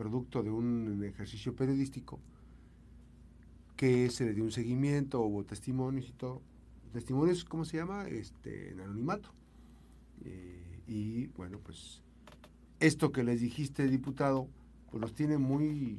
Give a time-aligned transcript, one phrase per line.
[0.00, 2.18] producto de un ejercicio periodístico,
[3.76, 6.40] que se le dio un seguimiento, hubo testimonios y todo.
[6.94, 8.08] Testimonios, ¿cómo se llama?
[8.08, 9.28] Este, en anonimato.
[10.24, 12.00] Eh, y bueno, pues
[12.78, 14.48] esto que les dijiste, diputado,
[14.90, 15.98] pues los tiene muy,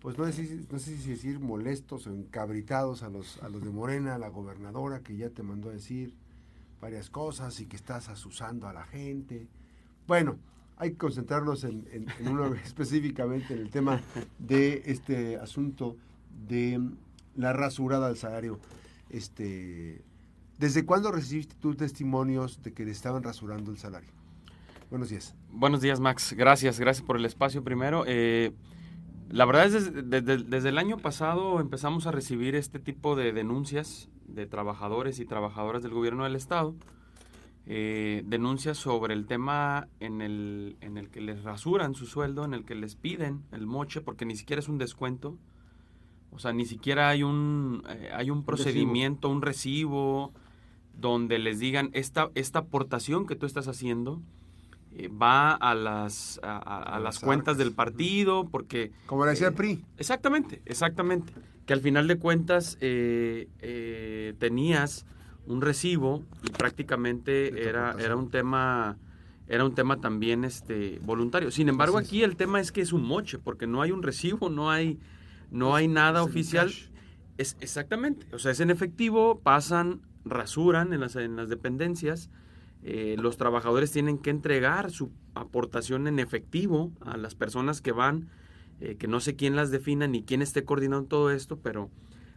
[0.00, 3.70] pues no sé, no sé si decir molestos o encabritados a los, a los de
[3.70, 6.14] Morena, a la gobernadora que ya te mandó a decir
[6.78, 9.48] varias cosas y que estás asusando a la gente.
[10.06, 10.36] Bueno,
[10.78, 14.00] hay que concentrarnos en, uno específicamente en el tema
[14.38, 15.96] de este asunto
[16.48, 16.80] de
[17.36, 18.58] la rasurada del salario.
[19.10, 20.02] Este,
[20.58, 24.10] ¿Desde cuándo recibiste tus testimonios de que le estaban rasurando el salario?
[24.90, 25.34] Buenos días.
[25.52, 26.34] Buenos días, Max.
[26.36, 28.04] Gracias, gracias por el espacio primero.
[28.06, 28.52] Eh,
[29.30, 34.08] la verdad es desde, desde, el año pasado empezamos a recibir este tipo de denuncias
[34.26, 36.74] de trabajadores y trabajadoras del gobierno del Estado
[37.70, 42.54] eh, denuncias sobre el tema en el, en el que les rasuran su sueldo, en
[42.54, 45.36] el que les piden el moche, porque ni siquiera es un descuento.
[46.30, 50.32] O sea, ni siquiera hay un, eh, hay un procedimiento, un recibo,
[50.94, 54.22] donde les digan, esta, esta aportación que tú estás haciendo
[54.94, 58.92] eh, va a las, a, las cuentas del partido, porque...
[59.04, 59.84] Como le decía el PRI.
[59.98, 61.34] Exactamente, exactamente.
[61.66, 62.78] Que al final de cuentas
[64.38, 65.04] tenías
[65.48, 68.98] un recibo y prácticamente era, era un tema
[69.48, 71.50] era un tema también este voluntario.
[71.50, 74.50] Sin embargo, aquí el tema es que es un moche, porque no hay un recibo,
[74.50, 74.98] no hay
[75.50, 76.70] no hay nada oficial.
[77.38, 82.30] Es exactamente, o sea, es en efectivo, pasan, rasuran en las, en las dependencias.
[82.82, 88.28] Eh, los trabajadores tienen que entregar su aportación en efectivo a las personas que van,
[88.80, 91.90] eh, que no sé quién las defina ni quién esté coordinando todo esto, pero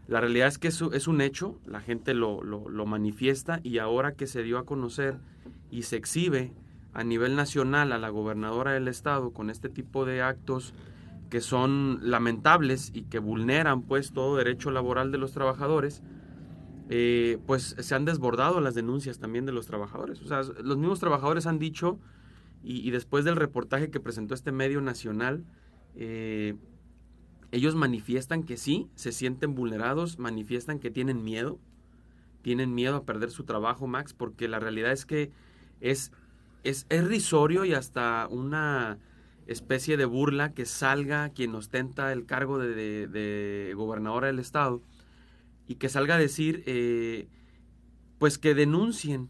[0.07, 4.13] la realidad es que eso es un hecho, la gente lo, lo, manifiesta y ahora
[4.13, 5.17] que se dio a conocer
[5.69, 6.53] y se exhibe
[6.94, 10.73] a nivel nacional a la gobernadora del estado con este tipo de actos
[11.29, 16.03] que son lamentables y que vulneran pues todo derecho laboral de los trabajadores,
[16.89, 20.22] eh, pues se han desbordado las denuncias también de los trabajadores.
[20.22, 22.00] O sea, los mismos trabajadores han dicho,
[22.63, 25.45] y, después del reportaje que presentó este medio nacional,
[25.95, 26.56] eh,
[27.51, 31.59] ellos manifiestan que sí, se sienten vulnerados, manifiestan que tienen miedo,
[32.41, 35.31] tienen miedo a perder su trabajo, Max, porque la realidad es que
[35.81, 36.12] es,
[36.63, 39.00] es, risorio y hasta una
[39.47, 44.81] especie de burla que salga quien ostenta el cargo de, de, gobernadora del estado
[45.68, 47.28] y que salga a decir, eh,
[48.18, 49.29] pues que denuncien,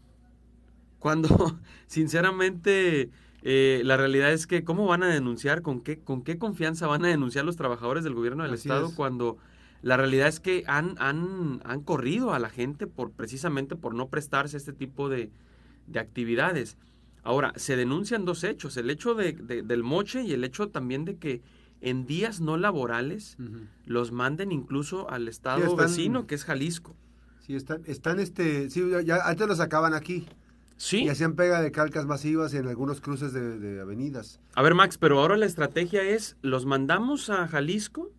[0.98, 3.10] cuando sinceramente
[3.42, 5.62] eh, la realidad es que, ¿cómo van a denunciar?
[5.62, 9.36] ¿Con qué, ¿Con qué confianza van a denunciar los trabajadores del gobierno del Estado cuando
[9.82, 14.08] la realidad es que han, han, han corrido a la gente por precisamente por no
[14.08, 15.30] prestarse este tipo de,
[15.94, 16.76] actividades?
[17.24, 21.16] Ahora, se denuncian dos hechos, el hecho de, del moche y el hecho también de
[21.16, 21.42] que
[21.80, 23.36] en días no laborales
[23.86, 26.94] los manden incluso al estado vecino, que es Jalisco.
[27.40, 30.28] Sí, están, están este, sí, ya antes los sacaban aquí.
[30.82, 31.04] Sí.
[31.04, 34.40] Y hacían pega de calcas masivas en algunos cruces de, avenidas.
[34.56, 38.10] A ver, Max, pero ahora la estrategia es, los mandamos a Jalisco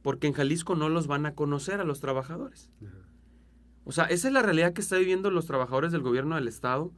[0.00, 2.70] porque en Jalisco no los van a conocer a los trabajadores.
[3.84, 6.90] O sea, esa es la realidad que están viviendo los trabajadores del gobierno del Estado,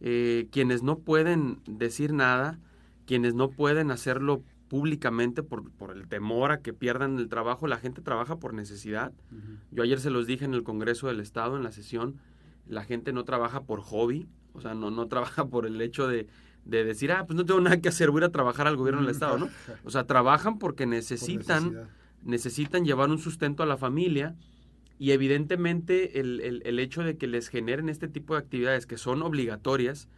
[0.00, 2.58] eh, quienes no pueden decir nada,
[3.06, 7.68] quienes no pueden hacerlo públicamente por, por, el temor a que pierdan el trabajo.
[7.68, 9.12] La gente trabaja por necesidad.
[9.70, 12.18] Yo ayer se los dije en el Congreso del Estado, en la sesión,
[12.66, 16.26] la gente no trabaja por hobby, o sea, no, no trabaja por el hecho de,
[16.64, 19.38] decir, ah, pues no tengo nada que hacer, voy a trabajar al gobierno del Estado,
[19.38, 19.48] ¿no?
[19.84, 21.88] O sea, trabajan porque necesitan,
[22.22, 24.34] necesitan llevar un sustento a la familia
[24.98, 28.96] y evidentemente el, el, el, hecho de que les generen este tipo de actividades que
[28.96, 30.08] son obligatorias,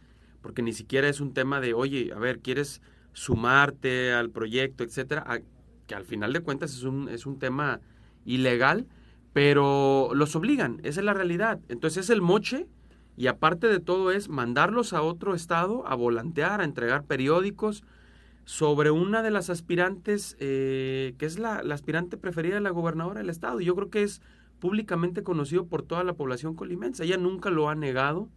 [0.41, 2.81] porque ni siquiera es un tema de, oye, a ver, ¿quieres
[3.11, 5.41] sumarte al proyecto, etcétera?
[5.87, 7.79] que al final de cuentas es un, es un tema
[8.25, 8.85] ilegal,
[9.33, 11.59] pero los obligan, esa es la realidad.
[11.69, 12.67] Entonces es el moche
[13.15, 17.83] y aparte de todo es mandarlos a otro estado a volantear, a entregar periódicos
[18.45, 23.29] sobre una de las aspirantes, eh, que es la, aspirante preferida de la gobernadora del
[23.29, 23.59] estado.
[23.59, 24.21] Yo creo que es
[24.59, 27.03] públicamente conocido por toda la población colimense.
[27.03, 28.29] Ella nunca lo ha negado.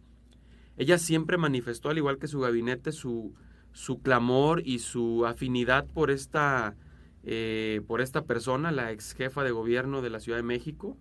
[0.75, 3.33] Ella siempre manifestó, al igual que su gabinete, su,
[3.71, 6.75] su clamor y su afinidad por esta
[7.23, 10.97] eh, por esta persona, la ex jefa de gobierno de la Ciudad de México.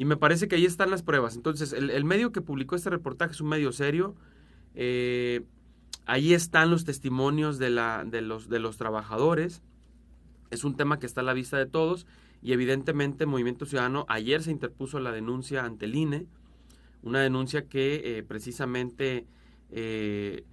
[0.00, 1.36] Y me parece que ahí están las pruebas.
[1.36, 4.14] Entonces, el, medio que publicó este reportaje es un medio serio.
[4.74, 5.42] Eh,
[6.06, 9.62] ahí están los testimonios de, los, trabajadores.
[10.50, 12.06] Es un tema que está a la vista de todos.
[12.40, 16.26] Y evidentemente Movimiento Ciudadano ayer se interpuso la denuncia ante el INE.
[17.02, 19.26] Una denuncia que eh, precisamente
[19.70, 20.44] eh,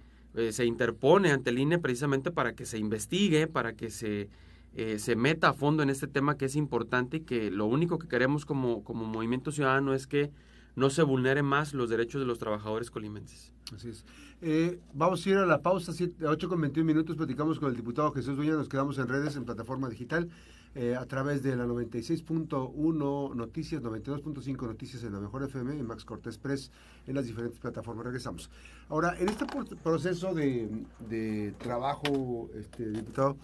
[0.50, 4.28] se interpone ante el INE precisamente para que se investigue, para que se,
[4.74, 7.98] eh, se meta a fondo en este tema que es importante y que lo único
[7.98, 10.30] que queremos como, como movimiento ciudadano es que
[10.76, 13.52] no se vulneren más los derechos de los trabajadores colimenses.
[13.74, 14.04] Así es.
[14.40, 18.12] Eh, vamos a ir a la pausa, 8 con 21 minutos, platicamos con el diputado
[18.12, 20.28] Jesús Duña, nos quedamos en redes, en plataforma digital,
[20.76, 26.04] eh, a través de la 96.1 Noticias, 92.5 Noticias en la Mejor FM, en Max
[26.04, 26.70] Cortés Press,
[27.08, 28.04] en las diferentes plataformas.
[28.04, 28.48] Regresamos.
[28.88, 29.44] Ahora, en este
[29.82, 33.36] proceso de, trabajo, este, diputado,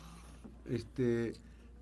[0.66, 1.34] este,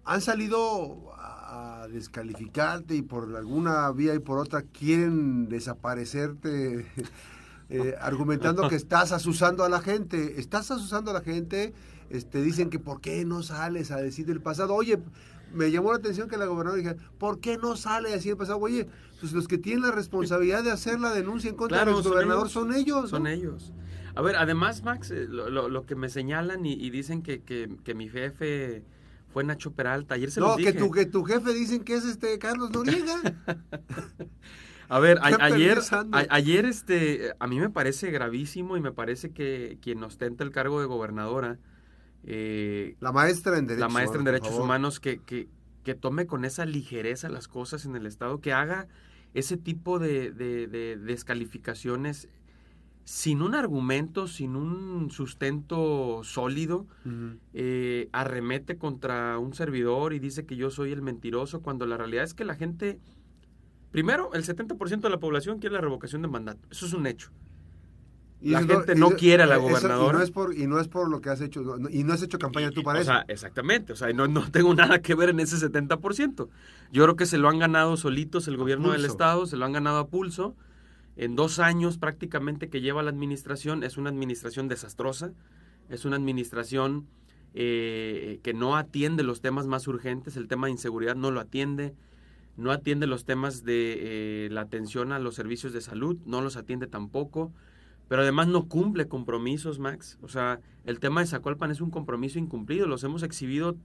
[0.04, 6.86] han salido a descalificarte y por alguna vía y por otra quieren desaparecerte
[7.70, 10.40] eh, argumentando que estás asusando a la gente.
[10.40, 11.72] Estás asusando a la gente,
[12.10, 14.74] este, dicen que ¿por qué no sales a decir del pasado?
[14.74, 14.98] Oye,
[15.52, 18.36] me llamó la atención que la gobernadora dijera, ¿por qué no sale a decir el
[18.36, 18.58] pasado?
[18.58, 18.88] Oye,
[19.20, 22.74] pues los que tienen la responsabilidad de hacer la denuncia en contra del gobernador son
[22.74, 23.10] ellos.
[23.10, 23.72] Son ellos.
[24.14, 28.82] A ver, además, Max, eh, lo, que me señalan y, dicen que, que, mi jefe
[29.32, 30.14] fue Nacho Peralta.
[30.14, 33.20] Ayer se no, que tu, que tu jefe dicen que es este Carlos Noriega.
[34.88, 35.80] A ver, ayer,
[36.28, 40.80] ayer este, a mí me parece gravísimo y me parece que quien ostenta el cargo
[40.80, 41.58] de gobernadora,
[42.24, 45.48] eh, la maestra en derechos, la maestra en derechos humanos, que, que,
[45.82, 48.86] que, tome con esa ligereza las cosas en el Estado, que haga
[49.32, 52.28] ese tipo de, de, descalificaciones
[53.04, 56.86] sin un argumento, sin un sustento sólido,
[57.52, 62.24] eh, arremete contra un servidor y dice que yo soy el mentiroso, cuando la realidad
[62.24, 63.00] es que la gente
[63.92, 66.66] Primero, el 70% de la población quiere la revocación de mandato.
[66.70, 67.30] Eso es un hecho.
[68.40, 70.16] la gente no, quiere a la gobernadora.
[70.16, 72.22] y, no es por, y no es por lo que has hecho, y no has
[72.22, 73.12] hecho campaña tú para eso.
[73.28, 76.48] exactamente, o sea, no, no tengo nada que ver en ese 70%.
[76.90, 79.72] Yo creo que se lo han ganado solitos el gobierno del Estado, se lo han
[79.72, 80.56] ganado a pulso.
[81.16, 85.32] En dos años prácticamente que lleva la administración, es una administración desastrosa,
[85.88, 87.06] es una administración
[87.54, 91.94] eh, que no atiende los temas más urgentes, el tema de inseguridad no lo atiende,
[92.56, 96.56] no atiende los temas de eh, la atención a los servicios de salud, no los
[96.56, 97.52] atiende tampoco,
[98.08, 100.18] pero además no cumple compromisos, Max.
[100.22, 103.76] O sea, el tema de Zacualpan es un compromiso incumplido, los hemos exhibido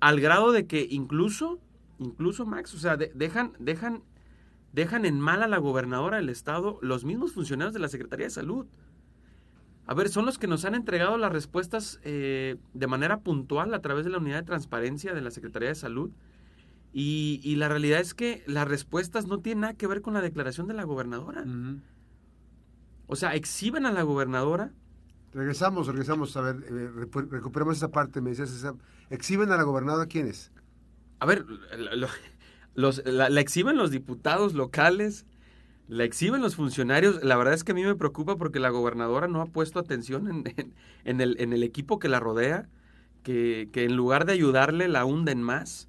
[0.00, 1.58] al grado de que incluso,
[1.98, 4.02] incluso Max, o sea, dejan, dejan,
[4.72, 8.30] dejan en mal a la gobernadora del estado los mismos funcionarios de la Secretaría de
[8.30, 8.66] Salud.
[9.86, 13.80] A ver, son los que nos han entregado las respuestas eh, de manera puntual a
[13.80, 16.10] través de la unidad de transparencia de la Secretaría de Salud
[16.94, 20.68] y, la realidad es que las respuestas no tienen nada que ver con la declaración
[20.68, 21.44] de la gobernadora.
[23.06, 24.72] O sea, exhiben a la gobernadora.
[25.32, 26.90] Regresamos, regresamos, a ver, eh,
[27.30, 28.66] recuperamos esa parte, me decías,
[29.08, 30.52] ¿exhiben a la gobernadora quiénes?
[31.18, 31.46] A ver,
[32.74, 35.26] los, la, exhiben los diputados locales,
[35.88, 37.22] la exhiben los funcionarios.
[37.22, 40.28] La verdad es que a mí me preocupa porque la gobernadora no ha puesto atención
[40.28, 40.72] en,
[41.04, 42.68] en, el, en el, equipo que la rodea,
[43.22, 45.88] que, en lugar de ayudarle la hunden más.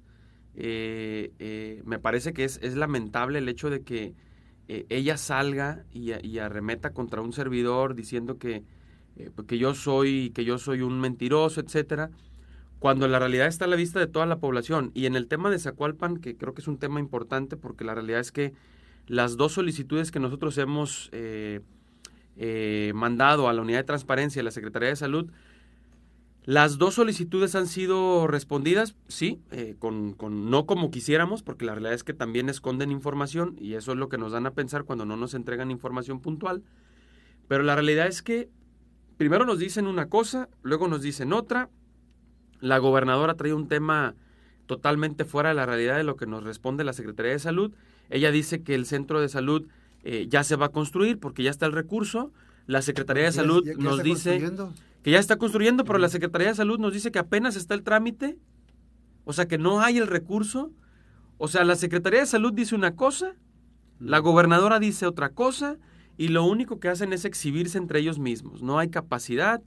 [0.56, 4.14] Eh, eh, me parece que es, lamentable el hecho de que
[4.68, 8.62] eh, ella salga y, arremeta contra un servidor diciendo que,
[9.34, 12.10] pues, que yo soy que yo soy un mentiroso, etcétera,
[12.84, 14.90] cuando la realidad está a la vista de toda la población.
[14.92, 17.94] Y en el tema de Zacualpan, que creo que es un tema importante porque la
[17.94, 18.52] realidad es que
[19.06, 21.10] las dos solicitudes que nosotros hemos
[22.92, 25.30] mandado a la Unidad de Transparencia y a la Secretaría de Salud
[26.44, 31.72] las dos solicitudes han sido respondidas, sí, eh, con, con, no como quisiéramos, porque la
[31.72, 34.84] realidad es que también esconden información y eso es lo que nos dan a pensar
[34.84, 36.62] cuando no nos entregan información puntual.
[37.48, 38.50] Pero la realidad es que
[39.16, 41.70] primero nos dicen una cosa, luego nos dicen otra.
[42.64, 44.14] La gobernadora trae un tema
[44.64, 47.74] totalmente fuera de la realidad de lo que nos responde la Secretaría de Salud.
[48.08, 49.66] Ella dice que el centro de salud
[50.02, 52.32] eh, ya se va a construir porque ya está el recurso.
[52.66, 54.50] La Secretaría de Salud nos dice
[55.02, 57.82] que ya está construyendo, pero la Secretaría de Salud nos dice que apenas está el
[57.82, 58.38] trámite,
[59.26, 60.72] o sea que no hay el recurso.
[61.36, 63.34] O sea, la Secretaría de Salud dice una cosa,
[64.00, 65.76] la gobernadora dice otra cosa,
[66.16, 68.62] y lo único que hacen es exhibirse entre ellos mismos.
[68.62, 69.62] No hay capacidad,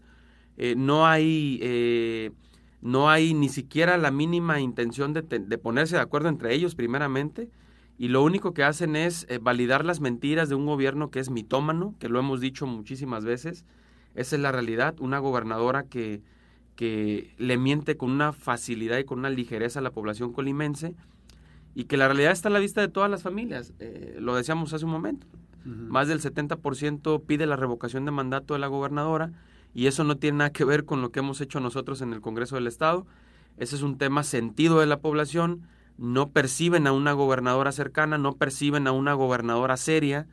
[0.58, 1.60] eh, no hay...
[1.62, 2.32] Eh,
[2.82, 7.50] no hay ni siquiera la mínima intención de, de, ponerse de acuerdo entre ellos primeramente
[7.98, 11.30] y lo único que hacen es eh, validar las mentiras de un gobierno que es
[11.32, 13.66] mitómano, que lo hemos dicho muchísimas veces,
[14.14, 16.22] esa es la realidad, una gobernadora que,
[16.76, 20.96] que le miente con una facilidad y con una ligereza a la población colimense
[21.74, 23.74] y que la realidad está a la vista de todas las familias.
[23.80, 25.28] Eh, lo decíamos hace un momento.
[25.66, 29.34] Más del 70% pide la revocación de mandato de la gobernadora
[29.78, 32.20] y eso no tiene nada que ver con lo que hemos hecho nosotros en el
[32.20, 33.06] Congreso del Estado.
[33.58, 35.68] Ese es un tema sentido de la población.
[36.00, 40.26] No perciben a una gobernadora cercana, no perciben a una gobernadora seria,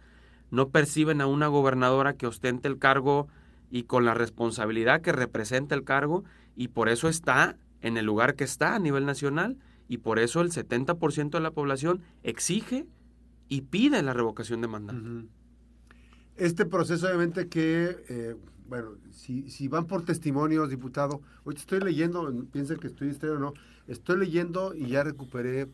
[0.50, 3.28] no perciben a una gobernadora que ostente el cargo
[3.70, 6.24] y con la responsabilidad que representa el cargo
[6.56, 9.58] y por eso está en el lugar que está a nivel nacional
[9.88, 12.86] y por eso el 70% de la población exige
[13.50, 15.28] y pide la revocación de mandato.
[16.36, 18.36] Este proceso obviamente que, eh,
[18.68, 23.40] bueno, si, si, van por testimonios, diputado, hoy estoy leyendo, piensen que estoy distraído o
[23.40, 23.54] no,
[23.86, 25.68] estoy leyendo y ya recuperé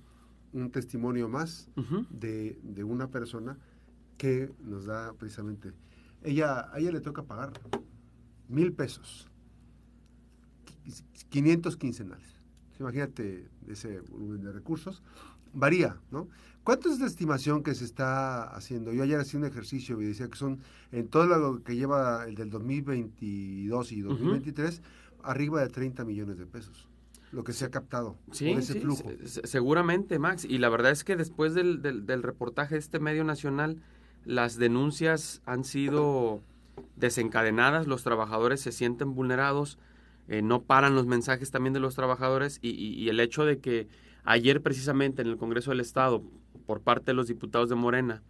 [0.52, 1.70] un testimonio más
[2.10, 3.56] de, de, una persona
[4.18, 5.72] que nos da precisamente,
[6.22, 7.52] ella, a ella le toca pagar
[8.48, 9.28] mil pesos,
[11.30, 12.40] 500 quincenales.
[12.78, 15.02] Imagínate ese volumen de recursos.
[15.52, 16.28] Varía, ¿no?
[16.70, 18.92] ¿Cuánto es la estimación que se está haciendo?
[18.92, 20.60] Yo ayer hacía un ejercicio y decía que son,
[20.92, 24.80] en todo lo que lleva el del 2022 y 2023,
[25.24, 26.86] arriba de 30 millones de pesos
[27.32, 29.02] lo que se ha captado sí, ese flujo.
[29.24, 30.44] seguramente, Max.
[30.44, 33.82] Y la verdad es que después del, del, reportaje de este medio nacional,
[34.24, 36.40] las denuncias han sido
[36.94, 39.76] desencadenadas, los trabajadores se sienten vulnerados,
[40.28, 43.88] eh, no paran los mensajes también de los trabajadores y, y, el hecho de que
[44.22, 46.22] ayer precisamente en el Congreso del Estado,
[46.70, 48.22] por parte de los diputados de Morena,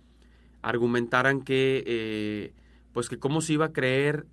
[0.62, 2.54] argumentaran que, eh,
[2.94, 4.24] pues que cómo se iba a creer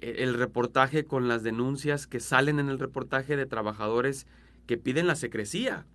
[0.00, 4.28] el reportaje con las denuncias que salen en el reportaje de trabajadores
[4.68, 5.86] que piden la secrecía.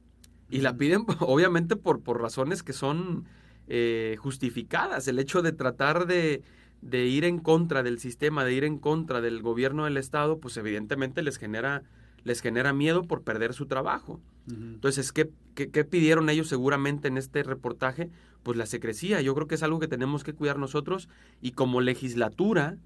[0.50, 3.24] Y la piden obviamente por, por razones que son
[3.70, 5.08] eh, justificadas.
[5.08, 6.44] El hecho de tratar de,
[6.82, 10.58] de, ir en contra del sistema, de ir en contra del gobierno del Estado, pues
[10.58, 11.84] evidentemente les genera,
[12.28, 14.20] les genera miedo por perder su trabajo.
[14.50, 18.10] Entonces, ¿qué, ¿qué, pidieron ellos seguramente en este reportaje?
[18.44, 19.22] Pues la secrecía.
[19.22, 21.08] Yo creo que es algo que tenemos que cuidar nosotros
[21.42, 22.78] y como legislatura,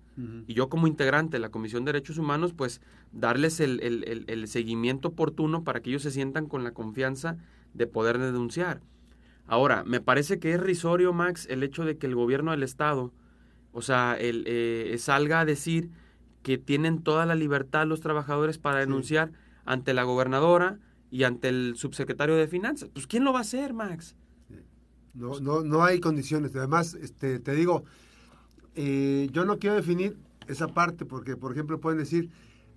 [0.48, 2.82] y yo como integrante de la Comisión de Derechos Humanos, pues
[3.12, 7.38] darles el, el, el, seguimiento oportuno para que ellos se sientan con la confianza
[7.74, 8.82] de poder denunciar.
[9.48, 13.12] Ahora, me parece que es risorio, Max, el hecho de que el gobierno del Estado,
[13.72, 15.90] o sea, el, eh, salga a decir
[16.44, 19.32] que tienen toda la libertad los trabajadores para denunciar
[19.66, 20.80] ante la gobernadora,
[21.12, 22.90] y ante el subsecretario de Finanzas.
[22.92, 24.16] Pues ¿quién lo va a hacer, Max?
[25.14, 26.56] No, no, no hay condiciones.
[26.56, 27.84] Además, este, te digo,
[28.76, 30.18] eh, yo no quiero definir
[30.48, 32.30] esa parte porque, por ejemplo, pueden decir,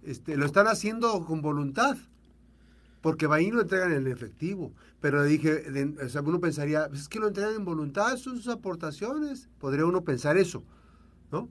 [0.03, 1.97] este, lo están haciendo con voluntad,
[3.01, 4.73] porque va y lo entregan en efectivo.
[5.01, 5.63] Pero dije,
[6.05, 9.49] o sea, uno pensaría, pues es que lo entregan en voluntad, son sus aportaciones.
[9.61, 10.65] Podría uno pensar eso,
[11.31, 11.49] ¿no?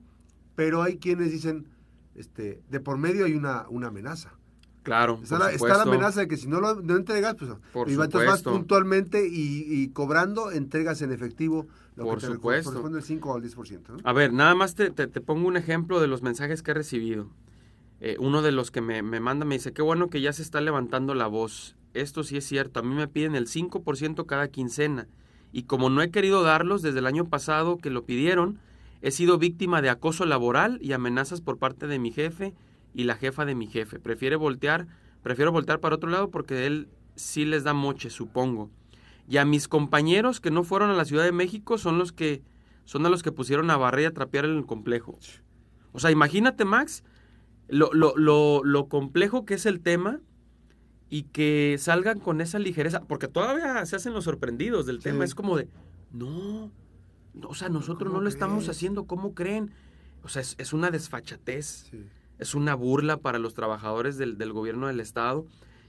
[0.54, 1.66] Pero hay quienes dicen,
[2.14, 4.32] este, de por medio hay una, una amenaza.
[4.84, 5.18] Claro.
[5.22, 9.88] Está, la, amenaza de que si no lo entregas, pues por y vas puntualmente y,
[9.88, 11.66] cobrando, entregas en efectivo
[11.96, 12.70] lo por que te supuesto.
[12.70, 14.00] corresponde el 5 al 10%.
[14.04, 17.30] A ver, nada más te, te, pongo un ejemplo de los mensajes que he recibido.
[18.00, 20.42] Eh, uno de los que me, me manda me dice, qué bueno que ya se
[20.42, 21.76] está levantando la voz.
[21.94, 25.08] Esto sí es cierto, a mí me piden el 5% cada quincena.
[25.50, 28.58] Y como no he querido darlos desde el año pasado que lo pidieron,
[29.04, 32.54] he sido víctima de acoso laboral y amenazas por parte de mi jefe
[32.94, 33.98] y la jefa de mi jefe.
[33.98, 34.86] Prefiere voltear,
[35.22, 38.70] prefiero voltear para otro lado porque él sí les da moche, supongo.
[39.28, 42.40] Y a mis compañeros que no fueron a la Ciudad de México son los que
[42.86, 45.18] son a los que pusieron a barrer y a trapear en el complejo.
[45.92, 47.04] O sea, imagínate, Max,
[47.68, 50.22] lo, lo, lo, lo complejo que es el tema
[51.10, 55.26] y que salgan con esa ligereza, porque todavía se hacen los sorprendidos del tema.
[55.26, 55.68] Es como de,
[56.10, 56.72] no,
[57.42, 59.70] o sea, nosotros no lo estamos haciendo, ¿cómo creen?
[60.22, 61.88] O sea, es, es una desfachatez.
[61.90, 62.04] Sí
[62.38, 65.46] es una burla para los trabajadores del, gobierno del Estado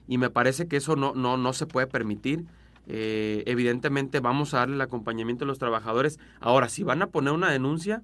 [0.08, 2.46] y me parece que eso no, no, no se puede permitir.
[2.88, 6.20] Eh, evidentemente vamos a darle el acompañamiento a los trabajadores.
[6.40, 8.04] Ahora, si van a poner una denuncia,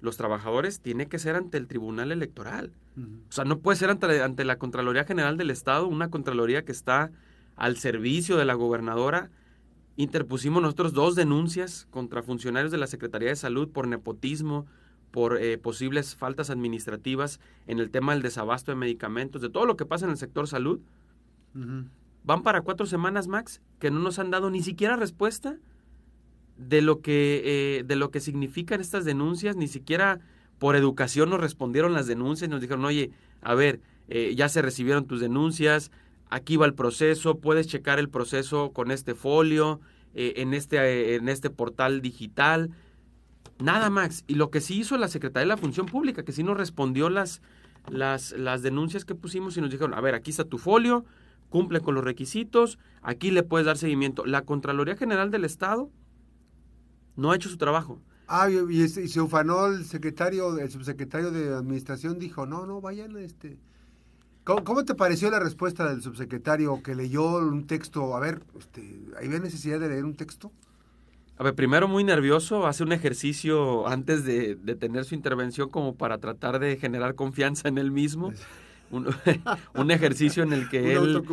[0.00, 2.72] los trabajadores tiene que ser ante el Tribunal Electoral.
[3.28, 6.72] O sea, no puede ser ante, ante la Contraloría General del Estado, una Contraloría que
[6.72, 7.10] está
[7.54, 9.30] al servicio de la gobernadora.
[9.96, 14.66] Interpusimos nosotros dos denuncias contra funcionarios de la Secretaría de Salud por nepotismo,
[15.10, 19.76] por eh, posibles faltas administrativas en el tema del desabasto de medicamentos, de todo lo
[19.76, 20.80] que pasa en el sector salud.
[22.24, 25.56] Van para cuatro semanas, Max, que no nos han dado ni siquiera respuesta
[26.58, 30.20] de lo que, eh, de lo que significan estas denuncias, ni siquiera
[30.58, 33.10] por educación nos respondieron las denuncias, nos dijeron, oye,
[33.40, 35.90] a ver, eh, ya se recibieron tus denuncias,
[36.30, 39.80] aquí va el proceso, puedes checar el proceso con este folio,
[40.14, 42.70] en, este, en este portal digital,
[43.58, 44.24] Nada, Max.
[44.26, 47.08] Y lo que sí hizo la Secretaría de la Función Pública, que sí nos respondió
[47.08, 47.40] las,
[47.88, 51.04] las, las denuncias que pusimos y nos dijeron, a ver, aquí está tu folio,
[51.48, 54.26] cumple con los requisitos, aquí le puedes dar seguimiento.
[54.26, 55.90] La Contraloría General del Estado
[57.16, 58.00] no ha hecho su trabajo.
[58.28, 63.58] Ah, y, se ufanó el secretario, el subsecretario de Administración, dijo, no, no, vayan, este...
[64.46, 68.14] ¿Cómo, te pareció la respuesta del subsecretario que leyó un texto?
[68.14, 68.80] A ver, este,
[69.18, 70.52] ¿hay necesidad de leer un texto?
[71.36, 76.18] A ver, primero muy nervioso, hace un ejercicio antes de, tener su intervención como para
[76.18, 78.32] tratar de generar confianza en él mismo.
[78.92, 79.08] Un,
[79.74, 81.24] un ejercicio en el que él...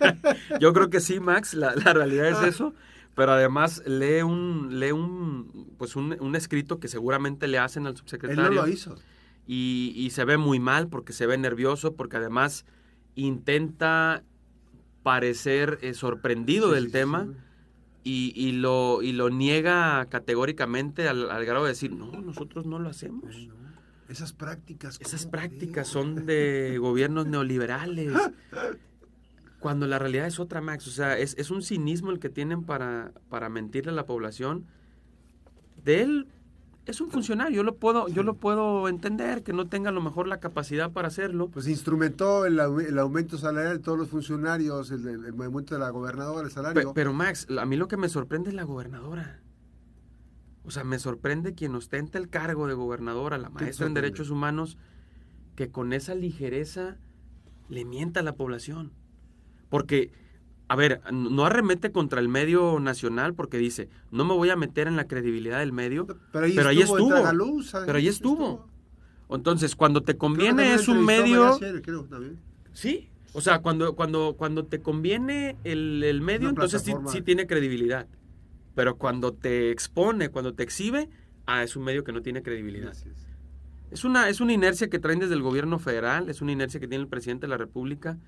[0.60, 2.74] yo creo que sí, Max, la, realidad es eso,
[3.14, 8.48] pero además lee un, lee un, pues un, escrito que seguramente le hacen al subsecretario.
[8.48, 8.96] Él no lo hizo.
[9.46, 12.64] Y, y se ve muy mal porque se ve nervioso, porque además
[13.14, 14.24] intenta
[15.02, 17.28] parecer eh, sorprendido del tema
[18.02, 22.88] y, y, lo, y lo niega categóricamente al, grado de decir, no, nosotros no lo
[22.88, 23.48] hacemos.
[24.08, 25.00] Esas prácticas.
[25.00, 28.12] Esas prácticas son de gobiernos neoliberales.
[29.60, 30.86] Cuando la realidad es otra, Max.
[30.86, 34.66] O sea, es, es un cinismo el que tienen para, para mentirle a la población.
[35.82, 36.26] De él
[36.86, 40.02] es un funcionario, yo lo puedo, yo lo puedo entender, que no tenga a lo
[40.02, 41.48] mejor la capacidad para hacerlo.
[41.48, 42.60] Pues instrumentó el,
[42.98, 46.92] aumento salarial de todos los funcionarios, el, aumento de la gobernadora, el salario.
[46.94, 49.40] Pero, Max, a mí lo que me sorprende es la gobernadora.
[50.64, 54.76] O sea, me sorprende quien ostenta el cargo de gobernadora, la maestra en derechos humanos,
[55.56, 56.96] que con esa ligereza
[57.68, 58.92] le mienta a la población.
[59.70, 60.12] Porque
[60.66, 64.88] a ver, no arremete contra el medio nacional porque dice, no me voy a meter
[64.88, 67.14] en la credibilidad del medio, pero ahí estuvo.
[67.84, 68.66] pero ahí estuvo.
[69.28, 71.58] Entonces, cuando te conviene es un medio...
[72.72, 78.06] sí, o sea, cuando, cuando, cuando te conviene el, medio, entonces sí, tiene credibilidad.
[78.74, 81.08] Pero cuando te expone, cuando te exhibe,
[81.46, 82.94] ah, es un medio que no tiene credibilidad.
[83.90, 86.88] Es una, es una inercia que traen desde el gobierno federal, es una inercia que
[86.88, 88.18] tiene el presidente de la República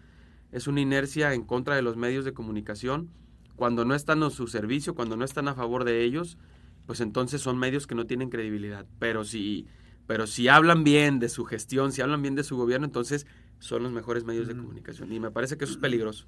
[0.56, 3.10] es una inercia en contra de los medios de comunicación.
[3.56, 6.38] Cuando no están a su servicio, cuando no están a favor de ellos,
[6.86, 8.86] pues entonces son medios que no tienen credibilidad.
[8.98, 9.66] Pero si,
[10.06, 13.26] pero si hablan bien de su gestión, si hablan bien de su gobierno, entonces
[13.58, 15.12] son los mejores medios de comunicación.
[15.12, 16.25] Y me parece que eso es peligroso.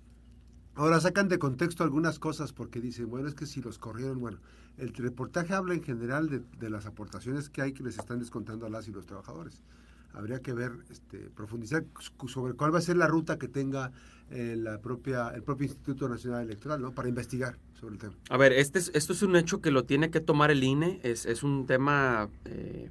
[0.75, 4.41] Ahora sacan de contexto algunas cosas porque dicen, bueno, es que si los corrieron, bueno,
[4.77, 8.67] el reportaje habla en general de, de las aportaciones que hay que les están descontando
[8.67, 9.63] a las y los trabajadores
[10.13, 11.85] habría que ver, este, profundizar
[12.27, 13.93] sobre cuál va a ser la ruta que tenga
[14.31, 16.93] eh, la propia, el propio Instituto Nacional Electoral, ¿no?
[16.93, 18.15] Para investigar sobre el tema.
[18.29, 21.01] A ver, este es, esto es un hecho que lo tiene que tomar el INE,
[21.03, 22.91] es, es un tema eh,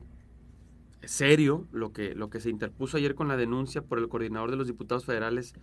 [1.04, 4.58] serio, lo que, lo que se interpuso ayer con la denuncia por el coordinador de
[4.58, 5.54] los diputados federales,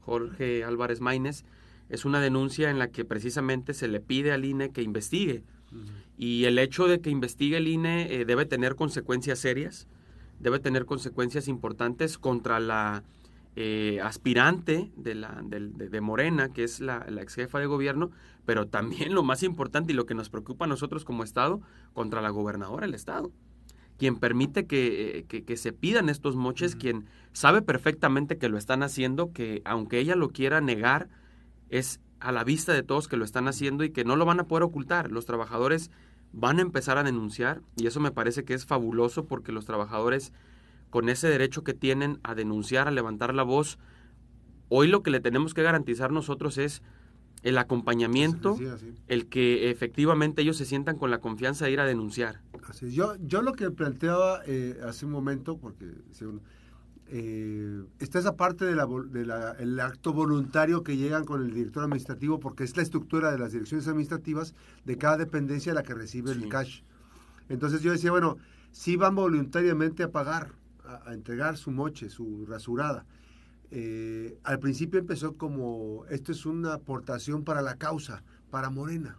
[0.00, 1.44] Jorge Álvarez Maínez,
[1.88, 5.42] es una denuncia en la que precisamente se le pide al INE que investigue.
[6.16, 9.88] Y el hecho de que investigue el INE eh, debe tener consecuencias serias
[10.44, 13.02] debe tener consecuencias importantes contra la
[13.56, 18.10] eh, aspirante de, la, de, Morena, que es la, ex jefa de gobierno,
[18.44, 21.62] pero también lo más importante y lo que nos preocupa a nosotros como Estado,
[21.94, 23.32] contra la gobernadora del Estado,
[23.96, 29.32] quien permite que, eh, se pidan estos moches, quien sabe perfectamente que lo están haciendo,
[29.32, 31.08] que aunque ella lo quiera negar,
[31.70, 34.40] es a la vista de todos que lo están haciendo y que no lo van
[34.40, 35.10] a poder ocultar.
[35.10, 35.90] Los trabajadores
[36.34, 40.32] van a empezar a denunciar y eso me parece que es fabuloso porque los trabajadores
[40.90, 43.78] con ese derecho que tienen a denunciar, a levantar la voz,
[44.68, 46.82] hoy lo que le tenemos que garantizar nosotros es
[47.42, 48.56] el acompañamiento,
[49.06, 52.40] el que efectivamente ellos se sientan con la confianza de ir a denunciar.
[52.80, 55.86] Yo, yo lo que planteaba eh, hace un momento, porque
[57.08, 62.64] eh, está esa parte del de acto voluntario que llegan con el director administrativo, porque
[62.64, 66.82] es la estructura de las direcciones administrativas de cada dependencia la que recibe el cash.
[67.48, 68.36] Entonces yo decía, bueno,
[68.72, 70.52] si van voluntariamente a pagar,
[70.84, 73.04] a, entregar su moche, su rasurada.
[73.70, 79.18] Eh, al principio empezó como, esto es una aportación para la causa, para Morena.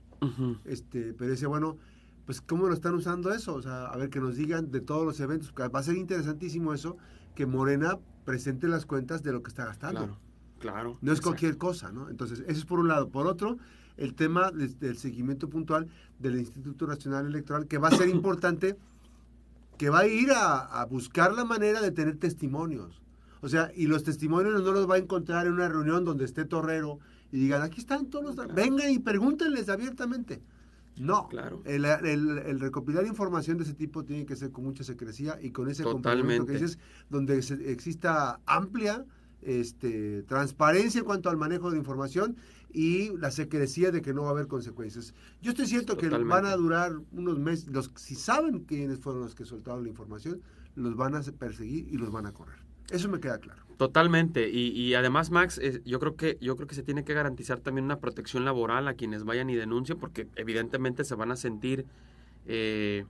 [0.66, 1.78] este, pero decía, bueno,
[2.26, 3.54] pues ¿cómo lo están usando eso?
[3.54, 5.54] O sea, a ver, que nos digan de todos los eventos.
[5.54, 6.98] Va a ser interesantísimo eso,
[7.36, 10.00] que Morena presente las cuentas de lo que está gastando.
[10.00, 10.18] Claro,
[10.60, 10.98] claro.
[11.02, 12.10] No es cualquier cosa, ¿no?
[12.10, 13.10] Entonces, eso es por un lado.
[13.10, 13.58] Por otro,
[13.98, 15.88] el tema del seguimiento puntual
[16.20, 18.78] del Instituto Nacional Electoral, que va a ser importante,
[19.78, 23.02] que va a ir a, buscar la manera de tener testimonios.
[23.42, 26.46] O sea, y los testimonios no los va a encontrar en una reunión donde esté
[26.46, 27.00] Torrero
[27.32, 28.54] y digan, aquí están todos los...
[28.54, 30.42] Vengan y pregúntenles abiertamente.
[30.98, 31.62] No, claro.
[31.66, 35.84] el, recopilar información de ese tipo tiene que ser con mucha secrecía y con ese
[35.84, 36.80] comportamiento que dices,
[37.10, 39.06] donde exista amplia
[39.42, 42.38] este, transparencia en cuanto al manejo de información
[42.72, 45.14] y la secrecía de que no va a haber consecuencias.
[45.42, 49.36] Yo estoy cierto que van a durar unos meses, los si saben quiénes fueron los
[49.36, 50.42] que soltaron la información,
[50.76, 52.58] los van a perseguir y los van a correr.
[52.90, 53.64] Eso me queda claro.
[53.78, 54.50] Totalmente.
[54.50, 58.00] Y, además, Max, yo creo que yo creo que se tiene que garantizar también una
[58.00, 61.86] protección laboral a quienes vayan y denuncien, porque evidentemente se van a sentir
[62.46, 63.06] eh,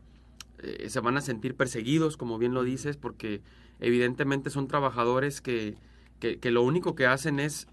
[0.59, 3.41] eh, se van a sentir perseguidos, como bien lo dices, porque
[3.79, 5.75] evidentemente son trabajadores que,
[6.19, 7.67] que, lo único que hacen es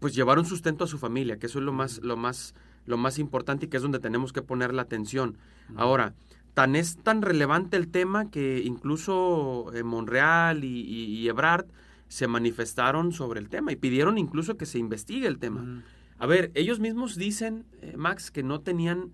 [0.00, 2.54] pues llevar un sustento a su familia, que eso es lo más lo más
[2.86, 5.38] lo más importante y que es donde tenemos que poner la atención.
[5.76, 6.14] Ahora,
[6.52, 11.66] tan es tan relevante el tema que incluso eh, Monreal y, Ebrard
[12.08, 15.82] se manifestaron sobre el tema y pidieron incluso que se investigue el tema.
[16.18, 19.10] A ver, ellos mismos dicen, eh, Max, que no tenían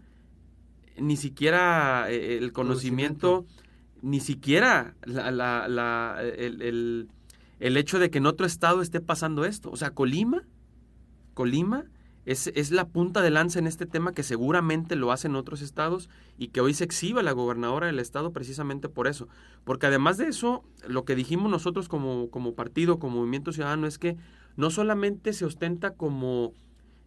[0.99, 3.47] ni siquiera eh, el conocimiento,
[4.03, 5.41] ni siquiera el,
[6.61, 7.09] el
[7.61, 9.71] hecho de que en otro estado esté pasando esto.
[9.71, 10.43] O sea, Colima,
[11.35, 11.85] Colima
[12.27, 16.49] es, la punta de lanza en este tema que seguramente lo hacen otros estados y
[16.49, 19.29] que hoy se exhibe la gobernadora del estado precisamente por eso.
[19.65, 23.99] Porque además de eso, lo que dijimos nosotros como, como partido, como movimiento ciudadano, es
[23.99, 24.17] que
[24.57, 26.53] no solamente se ostenta como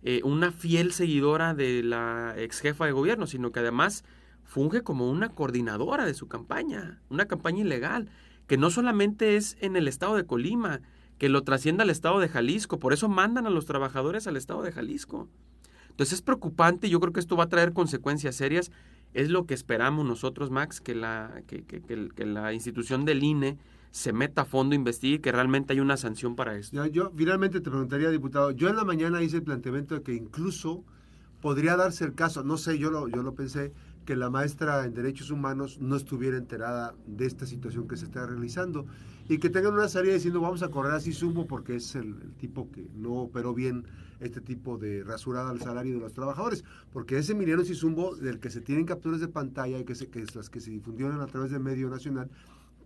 [0.01, 4.03] eh, una fiel seguidora de la ex jefa de gobierno, sino que además
[4.43, 8.09] funge como una coordinadora de su campaña, una campaña ilegal,
[8.53, 10.81] que no solamente es en el estado de Colima,
[11.17, 12.77] que lo trascienda al estado de Jalisco.
[12.77, 15.27] Por eso mandan a los trabajadores al estado de Jalisco.
[15.89, 18.71] Entonces es preocupante yo creo que esto va a traer consecuencias serias.
[19.15, 23.57] Es lo que esperamos nosotros, Max, que la, que, que, que, la institución del INE
[23.89, 26.85] se meta a fondo, investigue que realmente hay una sanción para esto.
[26.85, 30.83] yo finalmente te preguntaría, diputado, yo en la mañana hice el planteamiento de que incluso
[31.41, 33.73] podría darse el caso, no sé, yo lo, yo lo pensé,
[34.05, 38.25] que la maestra en Derechos Humanos no estuviera enterada de esta situación que se está
[38.25, 38.85] realizando
[39.29, 42.69] y que tengan una salida diciendo vamos a correr así sumo porque es el, tipo
[42.71, 43.85] que no operó bien
[44.19, 48.49] este tipo de rasurada al salario de los trabajadores, porque ese Emiliano Sisumbo del que
[48.49, 51.59] se tienen capturas de pantalla y que, que las que se difundieron a través del
[51.59, 52.29] medio nacional,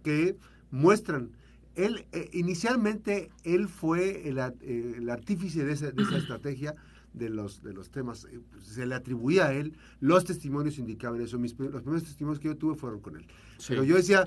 [0.03, 0.38] que
[0.71, 1.32] muestran,
[1.75, 6.75] él eh, inicialmente él fue el, eh, artífice de esa estrategia
[7.13, 8.26] de los, de los temas.
[8.26, 11.39] Eh, se le atribuía a él, los testimonios indicaban eso.
[11.39, 13.26] Mis, los primeros testimonios que yo tuve fueron con él.
[13.67, 14.26] Pero yo decía,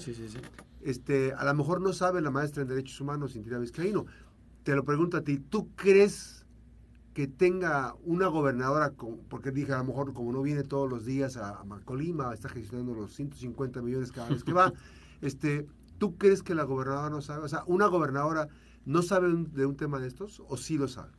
[0.83, 4.07] este, a lo mejor no sabe la maestra en Derechos Humanos, Cintia Vizcaíno.
[4.63, 6.41] Te lo pregunto a ti, ¿tú crees
[7.15, 8.93] que tenga una gobernadora,
[9.29, 12.49] porque dije, a lo mejor como no viene todos los días a, a Colima, está
[12.49, 14.73] gestionando los 150 millones cada vez que va,
[15.21, 15.67] este,
[15.99, 17.45] ¿tú crees que la gobernadora no sabe?
[17.45, 18.49] O sea, ¿una gobernadora
[18.85, 21.13] no sabe de un tema de estos o sí lo sabe?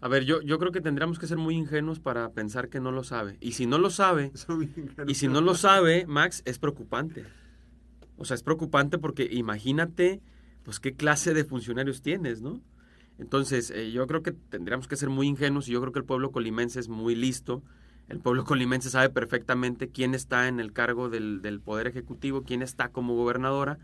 [0.00, 2.92] A ver, yo, yo creo que tendríamos que ser muy ingenuos para pensar que no
[2.92, 3.38] lo sabe.
[3.40, 4.32] Y si no lo sabe,
[5.06, 7.24] y si no lo sabe, Max, es preocupante.
[8.18, 10.20] O sea, es preocupante porque imagínate,
[10.64, 12.60] pues, qué clase de funcionarios tienes, ¿no?
[13.18, 16.04] Entonces, eh, yo creo que tendríamos que ser muy ingenuos y yo creo que el
[16.04, 17.62] pueblo colimense es muy listo.
[18.08, 22.60] El pueblo colimense sabe perfectamente quién está en el cargo del, del Poder Ejecutivo, quién
[22.60, 23.78] está como gobernadora,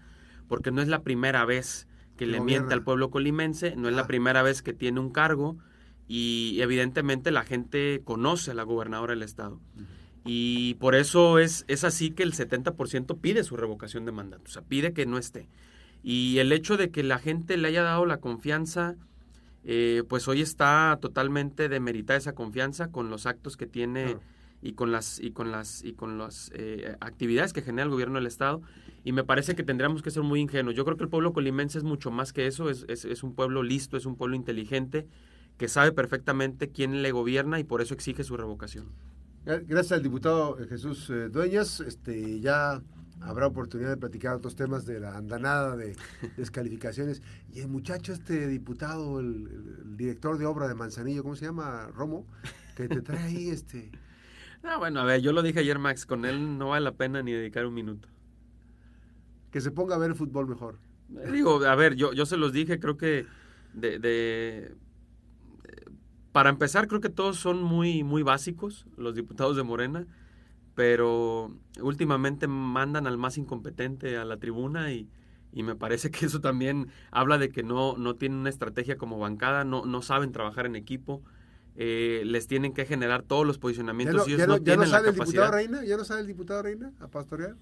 [0.48, 4.07] porque no es la primera vez que le miente al pueblo colimense, no es la
[4.07, 5.57] primera vez que tiene un cargo
[6.09, 9.61] y evidentemente la gente conoce a la gobernadora del estado.
[10.25, 14.51] Y por eso es, es así que el 70% pide su revocación de mandato, o
[14.51, 15.49] sea, pide que no esté.
[16.03, 18.97] Y el hecho de que la gente le haya dado la confianza,
[19.65, 24.17] eh, pues hoy está totalmente demeritada esa confianza con los actos que tiene
[24.61, 28.17] y con las y con las y con las eh, actividades que genera el gobierno
[28.17, 28.62] del estado.
[29.05, 30.77] Y me parece que tendríamos que ser muy ingenuos.
[30.77, 33.35] Yo creo que el pueblo colimense es mucho más que eso, es, es, es un
[33.35, 35.09] pueblo listo, es un pueblo inteligente
[35.62, 38.87] que sabe perfectamente quién le gobierna y por eso exige su revocación.
[39.44, 41.79] Gracias al diputado Jesús eh, Dueñas.
[41.79, 42.83] Este, ya
[43.20, 45.94] habrá oportunidad de platicar otros temas de la andanada de
[46.37, 47.22] descalificaciones.
[47.53, 51.87] Y el muchacho, este diputado, el, director de obra de Manzanillo, ¿cómo se llama?
[51.94, 52.27] Romo,
[52.75, 53.92] que te trae ahí este...
[54.64, 57.22] Ah, bueno, a ver, yo lo dije ayer, Max, con él no vale la pena
[57.22, 58.09] ni dedicar un minuto.
[59.53, 60.81] Que se ponga a ver el fútbol mejor.
[61.31, 63.27] Digo, a ver, yo, yo se los dije, creo que
[63.75, 64.75] de
[66.33, 70.07] para empezar, creo que todos son muy, muy básicos, los diputados de Morena,
[70.75, 75.09] pero últimamente mandan al más incompetente a la tribuna y,
[75.55, 79.64] me parece que eso también habla de que no, no tienen una estrategia como bancada,
[79.64, 81.23] no, no saben trabajar en equipo.
[81.75, 84.27] Eh, les tienen que generar todos los posicionamientos.
[84.27, 85.85] ¿Ya no, ya no, sabe el diputado Reina?
[85.85, 87.55] ¿Ya no sabe el diputado Reina a pastorear?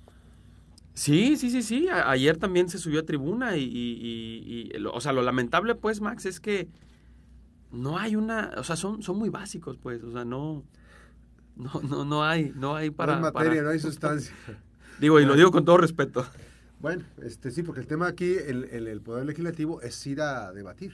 [0.95, 1.89] Sí, sí, sí, sí.
[1.89, 6.27] ayer también se subió a tribuna y, y, y, o sea, lo lamentable, pues, Max,
[6.27, 6.69] es que
[7.73, 10.65] no hay una, o sea, son, son muy básicos, pues, o sea, no,
[11.57, 13.19] no, no, no hay, no hay para...
[13.19, 14.35] No hay materia, no hay sustancia.
[15.01, 16.27] digo, y lo digo con todo respeto.
[16.81, 20.93] Bueno, este sí, porque el tema aquí, el, el, Poder Legislativo, es ir a debatir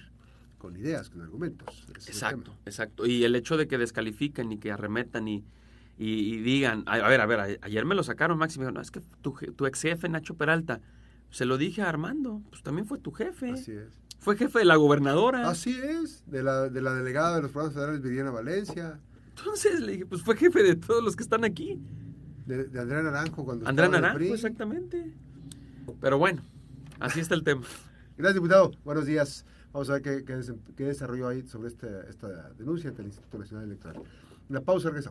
[0.59, 1.87] con ideas, con argumentos.
[2.07, 3.07] exacto, exacto.
[3.07, 5.45] Y el hecho de que descalifiquen y que arremetan y,
[5.97, 8.91] y, digan, a, ver, a ver, ayer me lo sacaron, Máximo, me dijo, no, es
[8.91, 10.81] que tu, tu ex jefe, Nacho Peralta,
[11.31, 13.53] se lo dije a Armando, pues también fue tu jefe.
[13.53, 14.06] Así es.
[14.27, 15.49] Fue jefe de la gobernadora.
[15.49, 18.99] Así es, de la, de la delegada de los programas federales, Viridiana Valencia.
[19.29, 21.81] Entonces le dije, pues fue jefe de todos los que están aquí.
[22.45, 25.15] De, de Andrea Naranjo cuando Andrea Naranjo, exactamente.
[26.01, 26.43] Pero bueno,
[26.99, 27.63] así está el tema.
[28.19, 28.73] Gracias, diputado.
[28.85, 29.47] Buenos días.
[29.73, 30.25] Vamos a ver qué,
[30.77, 34.03] qué, desarrollo hay sobre este, esta denuncia ante el Instituto Nacional Electoral.
[34.49, 35.05] La pausa regresamos.